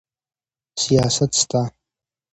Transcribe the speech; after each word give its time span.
سیاست 0.81 1.31
سته. 1.41 1.61